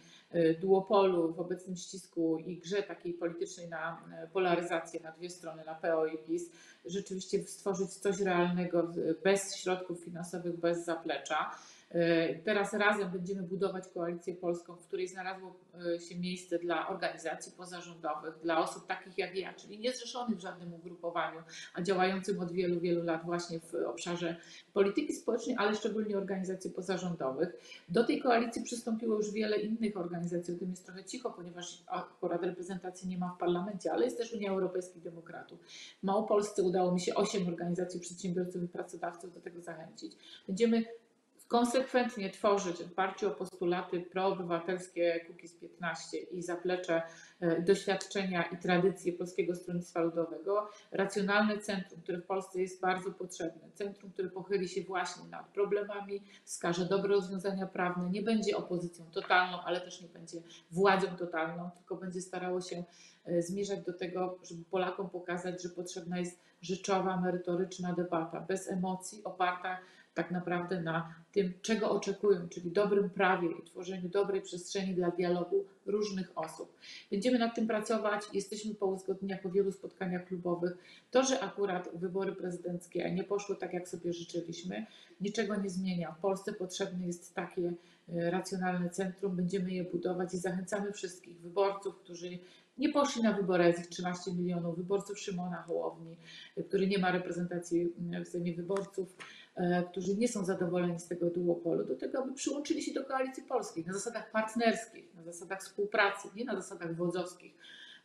duopolu, 0.62 1.34
w 1.34 1.40
obecnym 1.40 1.76
ścisku 1.78 2.40
i 2.40 2.58
grze 2.58 2.84
takiej 2.84 3.14
politycznej 3.14 3.70
na 3.70 4.02
polaryzację 4.34 5.00
na 5.00 5.12
dwie 5.12 5.30
strony, 5.30 5.64
na 5.66 5.76
PO 5.76 6.08
i 6.08 6.18
PiS, 6.18 6.50
rzeczywiście 6.86 7.44
stworzyć 7.44 7.90
coś 7.90 8.20
realnego 8.20 8.92
bez 9.24 9.56
środków 9.56 10.00
finansowych, 10.00 10.60
bez 10.60 10.86
zaplecza. 10.86 11.52
E, 11.92 12.36
teraz 12.36 12.74
razem 12.74 13.12
będziemy 13.12 13.44
budować 13.44 13.88
koalicję 13.88 14.36
polską, 14.36 14.76
w 14.76 14.88
której 14.88 15.08
znalazło 15.08 15.56
e, 15.96 16.00
się 16.00 16.20
miejsce 16.20 16.60
dla 16.60 16.88
organizacji 16.88 17.52
pozarządowych, 17.52 18.40
dla 18.44 18.60
osób 18.60 18.88
takich 18.88 19.18
jak 19.18 19.36
ja, 19.36 19.54
czyli 19.54 19.80
niezrzeszonych 19.80 20.38
w 20.38 20.42
żadnym 20.42 20.74
ugrupowaniu, 20.74 21.40
a 21.74 21.82
działającym 21.82 22.40
od 22.40 22.52
wielu, 22.52 22.80
wielu 22.80 23.04
lat 23.04 23.26
właśnie 23.26 23.60
w 23.60 23.74
obszarze 23.76 24.36
polityki 24.74 25.14
społecznej, 25.14 25.56
ale 25.60 25.76
szczególnie 25.76 26.18
organizacji 26.18 26.72
pozarządowych. 26.72 27.50
Do 27.90 28.04
tej 28.04 28.22
koalicji 28.22 28.64
przystąpiło 28.64 29.18
już 29.18 29.32
wiele 29.32 29.58
innych 29.58 29.98
organizacji, 29.98 30.54
o 30.54 30.58
tym 30.58 30.70
jest 30.70 30.86
trochę 30.86 31.04
cicho, 31.04 31.32
ponieważ 31.32 31.84
akurat 31.88 32.44
reprezentacji 32.44 33.10
nie 33.10 33.18
ma 33.18 33.34
w 33.36 33.40
parlamencie, 33.40 33.92
ale 33.92 34.06
jest 34.06 34.18
też 34.18 34.34
Unia 34.34 34.52
Europejskich 34.52 35.02
Demokratów. 35.02 35.60
W 36.00 36.04
Małopolsce 36.04 36.64
udało 36.64 36.92
mi 36.92 37.00
się 37.00 37.16
osiem 37.16 37.48
organizacji 37.48 38.00
przedsiębiorców 38.00 38.64
i 38.64 38.68
pracodawców 38.68 39.34
do 39.34 39.40
tego 39.42 39.62
zachęcić. 39.62 40.14
Będziemy 40.48 40.86
konsekwentnie 41.48 42.30
tworzyć 42.30 42.78
w 42.78 42.92
oparciu 42.92 43.28
o 43.28 43.32
postulaty 43.32 44.02
proobywatelskie 44.02 45.26
Kukiz 45.28 45.54
15 45.54 46.18
i 46.18 46.42
zaplecze 46.42 47.02
e, 47.40 47.62
doświadczenia 47.62 48.44
i 48.44 48.58
tradycje 48.58 49.14
Polskiego 49.14 49.56
Stronnictwa 49.56 50.02
Ludowego, 50.02 50.70
racjonalne 50.92 51.58
centrum, 51.58 52.02
które 52.02 52.18
w 52.18 52.26
Polsce 52.26 52.62
jest 52.62 52.82
bardzo 52.82 53.12
potrzebne, 53.12 53.72
centrum, 53.74 54.12
które 54.12 54.30
pochyli 54.30 54.70
się 54.70 54.82
właśnie 54.82 55.30
nad 55.30 55.48
problemami, 55.48 56.24
wskaże 56.44 56.86
dobre 56.86 57.10
rozwiązania 57.10 57.68
prawne, 57.68 58.10
nie 58.10 58.22
będzie 58.22 58.58
opozycją 58.58 59.06
totalną, 59.12 59.62
ale 59.62 59.82
też 59.82 60.02
nie 60.02 60.10
będzie 60.10 60.38
władzą 60.72 61.08
totalną, 61.08 61.70
tylko 61.76 61.96
będzie 61.96 62.22
starało 62.22 62.62
się 62.62 62.84
e, 63.26 63.42
zmierzać 63.42 63.86
do 63.86 63.94
tego, 63.94 64.40
żeby 64.44 64.64
Polakom 64.64 65.10
pokazać, 65.10 65.64
że 65.64 65.70
potrzebna 65.70 66.20
jest 66.20 66.40
rzeczowa, 66.62 67.22
merytoryczna 67.22 67.94
debata, 67.94 68.40
bez 68.40 68.72
emocji, 68.72 69.24
oparta 69.24 69.78
tak 70.18 70.32
naprawdę 70.32 70.82
na 70.82 71.16
tym, 71.32 71.54
czego 71.62 71.92
oczekują, 71.92 72.50
czyli 72.50 72.72
dobrym 72.72 73.10
prawie 73.10 73.52
i 73.52 73.64
tworzeniu 73.66 74.10
dobrej 74.10 74.42
przestrzeni 74.42 74.94
dla 74.94 75.12
dialogu 75.12 75.66
różnych 75.86 76.32
osób. 76.36 76.78
Będziemy 77.12 77.40
nad 77.40 77.56
tym 77.56 77.68
pracować, 77.68 78.24
jesteśmy 78.34 78.76
po 78.76 78.86
uzgodnieniach, 78.86 79.42
po 79.42 79.50
wielu 79.50 79.72
spotkaniach 79.72 80.26
klubowych. 80.26 80.78
To, 81.12 81.24
że 81.24 81.40
akurat 81.40 81.90
wybory 81.94 82.32
prezydenckie 82.36 83.12
nie 83.12 83.24
poszły 83.24 83.56
tak, 83.56 83.74
jak 83.74 83.90
sobie 83.90 84.14
życzyliśmy, 84.14 84.86
niczego 85.22 85.56
nie 85.56 85.70
zmienia. 85.70 86.12
W 86.12 86.20
Polsce 86.20 86.54
potrzebne 86.54 87.08
jest 87.08 87.36
takie 87.36 87.74
e, 88.10 88.32
racjonalne 88.32 88.90
centrum, 88.90 89.36
będziemy 89.36 89.72
je 89.72 89.84
budować 89.84 90.34
i 90.34 90.38
zachęcamy 90.38 90.92
wszystkich 90.94 91.40
wyborców, 91.40 91.96
którzy 91.96 92.30
nie 92.78 92.90
poszli 92.90 93.24
na 93.24 93.34
wybory, 93.34 93.74
z 93.74 93.80
ich 93.80 93.88
13 93.88 94.32
milionów, 94.32 94.78
wyborców 94.78 95.20
Szymona 95.20 95.62
Hołowni, 95.62 96.18
który 96.68 96.88
nie 96.88 96.98
ma 96.98 97.12
reprezentacji 97.12 97.94
w 98.26 98.28
Sejmie 98.28 98.54
wyborców, 98.54 99.16
E, 99.47 99.47
którzy 99.92 100.16
nie 100.16 100.28
są 100.28 100.46
zadowoleni 100.46 101.00
z 101.00 101.08
tego 101.08 101.30
duopolu, 101.30 101.84
do 101.84 101.96
tego, 101.96 102.24
aby 102.24 102.34
przyłączyli 102.34 102.82
się 102.82 102.94
do 102.94 103.06
koalicji 103.06 103.44
polskiej 103.44 103.86
na 103.86 103.94
zasadach 103.94 104.32
partnerskich, 104.32 105.16
na 105.16 105.24
zasadach 105.24 105.62
współpracy, 105.62 106.28
nie 106.36 106.46
na 106.46 106.56
zasadach 106.56 106.96
wodzowskich, 106.96 107.54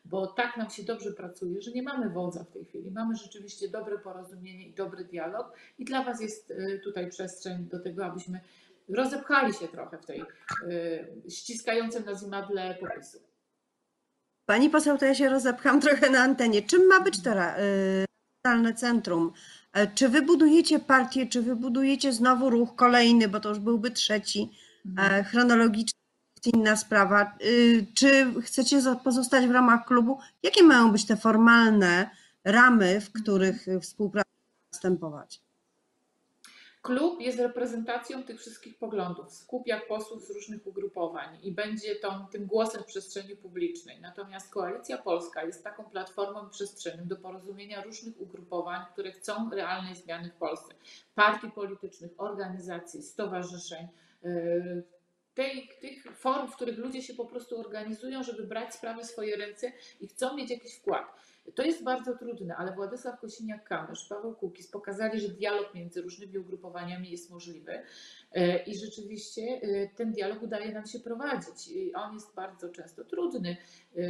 bo 0.04 0.26
tak 0.26 0.56
nam 0.56 0.70
się 0.70 0.82
dobrze 0.82 1.12
pracuje, 1.12 1.62
że 1.62 1.70
nie 1.70 1.82
mamy 1.82 2.10
wodza 2.10 2.44
w 2.44 2.50
tej 2.50 2.64
chwili. 2.64 2.90
Mamy 2.90 3.16
rzeczywiście 3.16 3.68
dobre 3.68 3.98
porozumienie 3.98 4.68
i 4.68 4.74
dobry 4.74 5.04
dialog, 5.04 5.52
i 5.78 5.84
dla 5.84 6.04
Was 6.04 6.20
jest 6.20 6.50
e, 6.50 6.78
tutaj 6.78 7.10
przestrzeń 7.10 7.64
do 7.64 7.80
tego, 7.80 8.04
abyśmy 8.04 8.40
rozepchali 8.88 9.54
się 9.54 9.68
trochę 9.68 9.98
w 9.98 10.06
tej 10.06 10.20
y, 10.20 11.30
ściskającym 11.30 12.04
nas 12.04 12.22
imadle 12.22 12.74
popisu. 12.74 13.18
Pani 14.46 14.70
poseł, 14.70 14.98
to 14.98 15.04
ja 15.04 15.14
się 15.14 15.28
rozepcham 15.28 15.80
trochę 15.80 16.10
na 16.10 16.22
antenie. 16.22 16.62
Czym 16.62 16.86
ma 16.86 17.00
być 17.00 17.22
to 17.22 17.30
realne 18.44 18.74
centrum? 18.74 19.32
E, 19.72 19.86
czy 19.86 20.08
wybudujecie 20.08 20.78
partię, 20.78 21.26
czy 21.26 21.42
wybudujecie 21.42 22.12
znowu 22.12 22.50
ruch 22.50 22.74
kolejny, 22.76 23.28
bo 23.28 23.40
to 23.40 23.48
już 23.48 23.58
byłby 23.58 23.90
trzeci, 23.90 24.50
e, 24.86 24.88
mhm. 24.88 25.24
chronologicznie 25.24 25.98
inna 26.54 26.76
sprawa. 26.76 27.22
E, 27.22 27.36
czy 27.94 28.34
chcecie 28.42 28.80
pozostać 29.04 29.46
w 29.46 29.50
ramach 29.50 29.86
klubu? 29.86 30.18
Jakie 30.42 30.62
mają 30.62 30.92
być 30.92 31.06
te 31.06 31.16
formalne 31.16 32.10
ramy, 32.44 33.00
w 33.00 33.12
których 33.12 33.66
współpraca 33.80 34.30
następować? 34.72 35.40
Klub 36.82 37.20
jest 37.20 37.38
reprezentacją 37.38 38.22
tych 38.22 38.40
wszystkich 38.40 38.78
poglądów, 38.78 39.32
skupia 39.32 39.80
posłów 39.80 40.26
z 40.26 40.30
różnych 40.30 40.66
ugrupowań 40.66 41.38
i 41.42 41.52
będzie 41.52 41.96
tą, 41.96 42.26
tym 42.26 42.46
głosem 42.46 42.82
w 42.82 42.86
przestrzeni 42.86 43.36
publicznej. 43.36 44.00
Natomiast 44.00 44.52
Koalicja 44.52 44.98
Polska 44.98 45.44
jest 45.44 45.64
taką 45.64 45.84
platformą 45.84 46.50
przestrzenią 46.50 47.06
do 47.06 47.16
porozumienia 47.16 47.82
różnych 47.82 48.20
ugrupowań, 48.20 48.84
które 48.92 49.12
chcą 49.12 49.50
realnej 49.50 49.96
zmiany 49.96 50.30
w 50.30 50.34
Polsce. 50.34 50.74
Partii 51.14 51.50
politycznych, 51.50 52.10
organizacji, 52.18 53.02
stowarzyszeń, 53.02 53.88
yy, 54.22 54.82
tej, 55.34 55.68
tych 55.80 56.16
form, 56.16 56.48
w 56.48 56.56
których 56.56 56.78
ludzie 56.78 57.02
się 57.02 57.14
po 57.14 57.24
prostu 57.24 57.60
organizują, 57.60 58.22
żeby 58.22 58.42
brać 58.42 58.74
sprawy 58.74 59.02
w 59.02 59.06
swoje 59.06 59.36
ręce 59.36 59.72
i 60.00 60.08
chcą 60.08 60.36
mieć 60.36 60.50
jakiś 60.50 60.74
wkład. 60.74 61.06
To 61.54 61.62
jest 61.62 61.84
bardzo 61.84 62.16
trudne, 62.16 62.56
ale 62.56 62.72
Władysław 62.72 63.20
Kosiniak-Kamysz, 63.20 64.08
Paweł 64.08 64.34
Kukiz 64.34 64.68
pokazali, 64.68 65.20
że 65.20 65.28
dialog 65.28 65.74
między 65.74 66.02
różnymi 66.02 66.38
ugrupowaniami 66.38 67.10
jest 67.10 67.30
możliwy 67.30 67.82
e, 68.32 68.62
i 68.62 68.76
rzeczywiście 68.76 69.42
e, 69.42 69.88
ten 69.88 70.12
dialog 70.12 70.42
udaje 70.42 70.72
nam 70.72 70.86
się 70.86 71.00
prowadzić. 71.00 71.70
On 71.94 72.14
jest 72.14 72.34
bardzo 72.34 72.68
często 72.68 73.04
trudny, 73.04 73.56
e, 73.96 74.00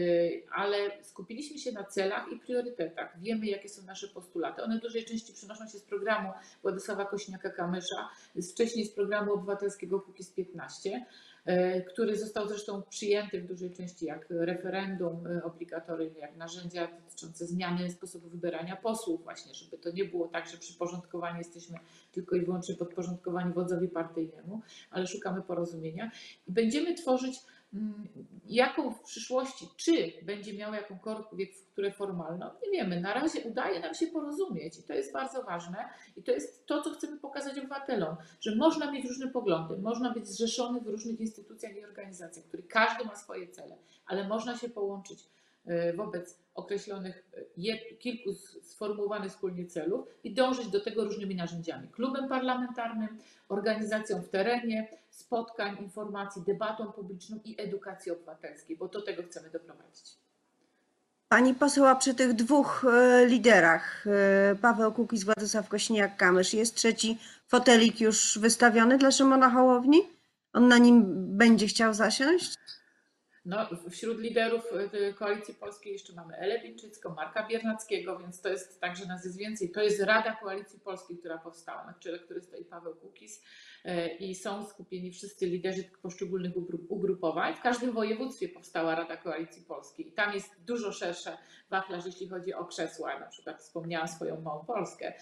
ale 0.54 0.76
skupiliśmy 1.02 1.58
się 1.58 1.72
na 1.72 1.84
celach 1.84 2.32
i 2.32 2.36
priorytetach. 2.36 3.20
Wiemy, 3.20 3.46
jakie 3.46 3.68
są 3.68 3.82
nasze 3.82 4.08
postulaty. 4.08 4.62
One 4.62 4.78
w 4.78 4.82
dużej 4.82 5.04
części 5.04 5.32
przenoszą 5.32 5.68
się 5.68 5.78
z 5.78 5.82
programu 5.82 6.32
Władysława 6.62 7.04
Kosiniaka-Kamysza, 7.04 8.08
wcześniej 8.52 8.84
z 8.84 8.90
programu 8.90 9.32
obywatelskiego 9.32 10.00
Kukiz 10.00 10.30
15. 10.30 11.06
E, 11.44 11.80
który 11.82 12.18
został 12.18 12.48
zresztą 12.48 12.82
przyjęty 12.82 13.40
w 13.40 13.46
dużej 13.46 13.72
części 13.72 14.06
jak 14.06 14.26
referendum 14.30 15.26
e, 15.26 15.44
obligatoryjne, 15.44 16.18
jak 16.18 16.36
narzędzia 16.36 16.88
dotyczące 17.04 17.46
zmiany 17.46 17.90
sposobu 17.90 18.28
wybierania 18.28 18.76
posłów, 18.76 19.24
właśnie, 19.24 19.54
żeby 19.54 19.78
to 19.78 19.90
nie 19.90 20.04
było 20.04 20.28
tak, 20.28 20.48
że 20.48 20.56
przyporządkowani 20.56 21.38
jesteśmy 21.38 21.78
tylko 22.12 22.36
i 22.36 22.40
wyłącznie 22.40 22.74
podporządkowani 22.74 23.52
wodzowi 23.52 23.88
partyjnemu, 23.88 24.60
ale 24.90 25.06
szukamy 25.06 25.42
porozumienia. 25.42 26.10
I 26.48 26.52
będziemy 26.52 26.94
tworzyć 26.94 27.34
jaką 28.46 28.90
w 28.90 29.02
przyszłości, 29.02 29.68
czy 29.76 30.12
będzie 30.22 30.52
miała 30.54 30.76
jakąkolwiek 30.76 31.50
które 31.72 31.92
formalną, 31.92 32.50
nie 32.62 32.70
wiemy. 32.70 33.00
Na 33.00 33.14
razie 33.14 33.40
udaje 33.40 33.80
nam 33.80 33.94
się 33.94 34.06
porozumieć 34.06 34.78
i 34.78 34.82
to 34.82 34.94
jest 34.94 35.12
bardzo 35.12 35.42
ważne 35.42 35.88
i 36.16 36.22
to 36.22 36.32
jest 36.32 36.66
to, 36.66 36.82
co 36.82 36.90
chcemy 36.90 37.18
pokazać 37.18 37.58
obywatelom, 37.58 38.16
że 38.40 38.56
można 38.56 38.90
mieć 38.90 39.04
różne 39.04 39.28
poglądy, 39.28 39.78
można 39.78 40.12
być 40.12 40.28
zrzeszony 40.28 40.80
w 40.80 40.86
różnych 40.86 41.20
instytucjach 41.20 41.76
i 41.76 41.84
organizacjach, 41.84 42.46
które 42.46 42.62
każdy 42.62 43.04
ma 43.04 43.16
swoje 43.16 43.48
cele, 43.48 43.76
ale 44.06 44.28
można 44.28 44.58
się 44.58 44.68
połączyć 44.68 45.24
E, 45.66 45.92
wobec 45.92 46.38
określonych 46.54 47.24
e, 47.56 47.96
kilku 47.96 48.34
sformułowanych 48.62 49.32
wspólnie 49.32 49.66
celów 49.66 50.08
i 50.24 50.34
dążyć 50.34 50.68
do 50.68 50.80
tego 50.80 51.04
różnymi 51.04 51.34
narzędziami. 51.34 51.88
Klubem 51.88 52.28
parlamentarnym, 52.28 53.18
organizacją 53.48 54.22
w 54.22 54.28
terenie, 54.28 54.88
spotkań, 55.10 55.76
informacji, 55.80 56.42
debatą 56.46 56.92
publiczną 56.92 57.40
i 57.44 57.60
edukacji 57.60 58.12
obywatelskiej, 58.12 58.76
bo 58.76 58.88
do 58.88 59.02
tego 59.02 59.22
chcemy 59.22 59.50
doprowadzić. 59.50 60.04
Pani 61.28 61.54
poseł, 61.54 61.86
a 61.86 61.94
przy 61.94 62.14
tych 62.14 62.32
dwóch 62.32 62.84
e, 62.84 63.26
liderach, 63.26 64.04
Paweł 64.60 64.92
Kukiz, 64.92 65.24
Władysław 65.24 65.68
Kośniak-Kamysz, 65.68 66.56
jest 66.56 66.74
trzeci 66.74 67.18
fotelik 67.48 68.00
już 68.00 68.38
wystawiony 68.38 68.98
dla 68.98 69.10
Szymona 69.10 69.50
Hołowni? 69.50 70.00
On 70.52 70.68
na 70.68 70.78
nim 70.78 71.04
będzie 71.36 71.66
chciał 71.66 71.94
zasiąść? 71.94 72.58
No, 73.44 73.68
wśród 73.90 74.20
liderów 74.20 74.64
y, 74.94 75.14
Koalicji 75.14 75.54
Polskiej 75.54 75.92
jeszcze 75.92 76.12
mamy 76.12 76.36
Elę 76.36 76.60
Wilczycką, 76.60 77.14
Marka 77.14 77.48
Biernackiego, 77.48 78.18
więc 78.18 78.40
to 78.40 78.48
jest 78.48 78.80
także 78.80 79.06
nas 79.06 79.24
jest 79.24 79.38
więcej. 79.38 79.70
To 79.70 79.82
jest 79.82 80.02
Rada 80.02 80.36
Koalicji 80.36 80.80
Polskiej, 80.80 81.18
która 81.18 81.38
powstała, 81.38 81.86
na 81.86 81.94
czele 81.94 82.18
której 82.18 82.42
stoi 82.42 82.64
Paweł 82.64 82.94
Kukiz 82.94 83.42
y, 83.84 84.08
i 84.08 84.34
są 84.34 84.66
skupieni 84.66 85.12
wszyscy 85.12 85.46
liderzy 85.46 85.84
poszczególnych 86.02 86.52
ugrupowań. 86.88 87.54
W 87.54 87.60
każdym 87.60 87.92
województwie 87.92 88.48
powstała 88.48 88.94
Rada 88.94 89.16
Koalicji 89.16 89.62
Polskiej 89.62 90.08
i 90.08 90.12
tam 90.12 90.34
jest 90.34 90.50
dużo 90.64 90.92
szersza 90.92 91.38
wachlarz, 91.70 92.06
jeśli 92.06 92.28
chodzi 92.28 92.54
o 92.54 92.64
krzesła. 92.64 93.18
Na 93.18 93.26
przykład 93.26 93.60
wspomniałam 93.60 94.08
swoją 94.08 94.40
małą 94.40 94.64
Polskę. 94.64 95.12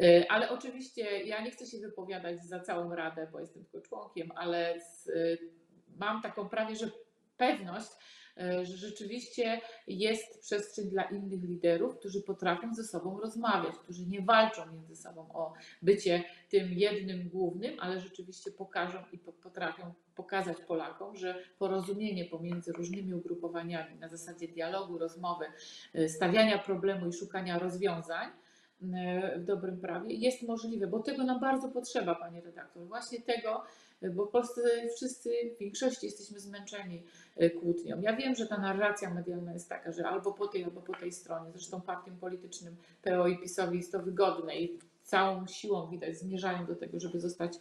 Y, 0.00 0.24
ale 0.28 0.50
oczywiście 0.50 1.22
ja 1.24 1.44
nie 1.44 1.50
chcę 1.50 1.66
się 1.66 1.78
wypowiadać 1.78 2.44
za 2.44 2.60
całą 2.60 2.94
Radę, 2.94 3.28
bo 3.32 3.40
jestem 3.40 3.64
tylko 3.64 3.88
członkiem, 3.88 4.32
ale 4.36 4.80
z, 4.80 5.10
mam 5.98 6.22
taką 6.22 6.48
prawie, 6.48 6.76
że 6.76 6.90
pewność, 7.46 7.90
e, 8.36 8.66
że 8.66 8.76
rzeczywiście 8.76 9.60
jest 9.86 10.40
przestrzeń 10.40 10.90
dla 10.90 11.02
innych 11.02 11.42
liderów, 11.42 11.98
którzy 11.98 12.22
potrafią 12.22 12.74
ze 12.74 12.84
sobą 12.84 13.20
rozmawiać, 13.20 13.74
którzy 13.82 14.06
nie 14.06 14.22
walczą 14.22 14.72
między 14.72 14.96
sobą 14.96 15.20
o 15.32 15.52
bycie 15.82 16.24
tym 16.48 16.72
jednym 16.72 17.28
głównym, 17.28 17.80
ale 17.80 18.00
rzeczywiście 18.00 18.50
pokażą 18.50 18.98
i 19.12 19.18
potrafią 19.18 19.94
pokazać 20.14 20.56
Polakom, 20.60 21.16
że 21.16 21.44
porozumienie 21.58 22.24
pomiędzy 22.24 22.72
różnymi 22.72 23.14
ugrupowaniami 23.14 23.96
na 23.96 24.08
zasadzie 24.08 24.48
dialogu, 24.48 24.98
rozmowy, 24.98 25.44
e, 25.94 26.08
stawiania 26.08 26.58
problemu 26.58 27.08
i 27.08 27.12
szukania 27.12 27.58
rozwiązań 27.58 28.30
w 29.36 29.44
dobrym 29.44 29.80
prawie 29.80 30.14
jest 30.14 30.42
możliwe, 30.42 30.86
bo 30.86 31.00
tego 31.00 31.24
nam 31.24 31.40
bardzo 31.40 31.68
potrzeba, 31.68 32.14
panie 32.14 32.40
redaktor. 32.40 32.86
Właśnie 32.86 33.20
tego, 33.20 33.62
bo 34.02 34.26
w 34.26 34.30
Polsce 34.30 34.60
wszyscy 34.96 35.30
w 35.56 35.58
większości 35.58 36.06
jesteśmy 36.06 36.40
zmęczeni 36.40 37.02
e, 37.36 37.50
kłótnią. 37.50 38.00
Ja 38.00 38.16
wiem, 38.16 38.34
że 38.34 38.46
ta 38.46 38.58
narracja 38.58 39.14
medialna 39.14 39.52
jest 39.52 39.68
taka, 39.68 39.92
że 39.92 40.08
albo 40.08 40.32
po 40.32 40.48
tej, 40.48 40.64
albo 40.64 40.80
po 40.80 40.92
tej 40.92 41.12
stronie. 41.12 41.50
Zresztą 41.52 41.80
partiom 41.80 42.16
politycznym 42.16 42.76
PO 43.02 43.28
i 43.28 43.38
PiSowi 43.38 43.78
jest 43.78 43.92
to 43.92 44.02
wygodne 44.02 44.56
i 44.56 44.78
całą 45.02 45.46
siłą 45.46 45.90
widać 45.90 46.18
zmierzają 46.18 46.66
do 46.66 46.76
tego, 46.76 47.00
żeby 47.00 47.20
zostać 47.20 47.52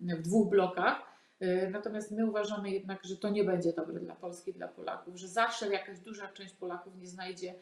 w 0.00 0.22
dwóch 0.22 0.50
blokach. 0.50 1.02
E, 1.40 1.70
natomiast 1.70 2.10
my 2.10 2.26
uważamy 2.26 2.70
jednak, 2.70 3.04
że 3.04 3.16
to 3.16 3.28
nie 3.28 3.44
będzie 3.44 3.72
dobre 3.72 4.00
dla 4.00 4.14
Polski, 4.14 4.52
dla 4.52 4.68
Polaków, 4.68 5.16
że 5.16 5.28
zawsze 5.28 5.68
jakaś 5.72 5.98
duża 5.98 6.28
część 6.28 6.54
Polaków 6.54 6.96
nie 6.96 7.06
znajdzie 7.06 7.54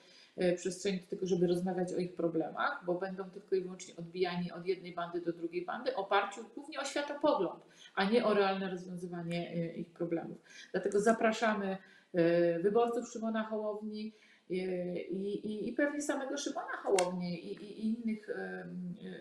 przestrzeni 0.57 1.01
do 1.01 1.07
tego, 1.07 1.27
żeby 1.27 1.47
rozmawiać 1.47 1.93
o 1.93 1.99
ich 1.99 2.15
problemach, 2.15 2.83
bo 2.87 2.95
będą 2.95 3.31
tylko 3.31 3.57
i 3.57 3.61
wyłącznie 3.61 3.97
odbijani 3.97 4.53
od 4.53 4.67
jednej 4.67 4.95
bandy 4.95 5.21
do 5.21 5.33
drugiej 5.33 5.65
bandy, 5.65 5.95
oparciu 5.95 6.41
głównie 6.55 6.81
o 6.81 6.85
światopogląd, 6.85 7.65
a 7.95 8.05
nie 8.05 8.25
o 8.25 8.35
realne 8.35 8.71
rozwiązywanie 8.71 9.51
e, 9.51 9.77
ich 9.77 9.91
problemów. 9.91 10.39
Dlatego 10.73 11.01
zapraszamy 11.01 11.79
e, 12.15 12.59
wyborców 12.59 13.09
Szymona 13.09 13.45
Hołowni, 13.45 14.13
i, 14.51 14.61
i, 15.45 15.69
i 15.69 15.73
pewnie 15.73 16.03
samego 16.03 16.37
Szymona 16.37 16.77
Hołowni 16.83 17.53
i, 17.53 17.65
i, 17.65 17.87
innych 17.87 18.29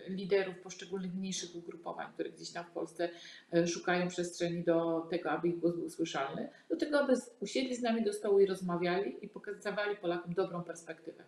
liderów 0.07 0.59
poszczególnych 0.59 1.13
mniejszych 1.13 1.55
ugrupowań, 1.55 2.07
które 2.13 2.29
gdzieś 2.29 2.51
tam 2.51 2.65
w 2.65 2.69
Polsce 2.69 3.09
e, 3.53 3.67
szukają 3.67 4.07
przestrzeni 4.07 4.63
do 4.63 5.07
tego, 5.09 5.31
aby 5.31 5.47
ich 5.47 5.59
głos 5.59 5.75
był 5.75 5.89
słyszalny, 5.89 6.49
do 6.69 6.75
tego, 6.75 6.99
aby 6.99 7.13
usiedli 7.39 7.75
z 7.75 7.81
nami 7.81 8.03
do 8.03 8.13
stołu 8.13 8.39
i 8.39 8.45
rozmawiali 8.45 9.25
i 9.25 9.29
pokazywali 9.29 9.95
Polakom 9.95 10.33
dobrą 10.33 10.63
perspektywę. 10.63 11.23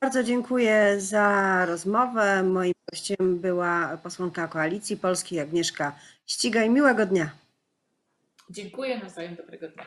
Bardzo 0.00 0.22
dziękuję 0.22 1.00
za 1.00 1.66
rozmowę. 1.66 2.42
Moim 2.42 2.74
gościem 2.90 3.38
była 3.38 3.98
posłanka 4.02 4.48
Koalicji 4.48 4.96
Polskiej 4.96 5.40
Agnieszka 5.40 5.98
Ścigaj. 6.26 6.70
Miłego 6.70 7.06
dnia. 7.06 7.30
Dziękuję, 8.50 8.98
nawzajem 8.98 9.34
dobrego 9.36 9.68
dnia. 9.68 9.86